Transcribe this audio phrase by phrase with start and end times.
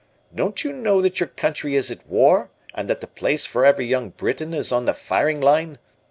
[0.33, 3.85] Don't you know that your country is at war and that the place for every
[3.85, 5.77] young Briton is on the firing line?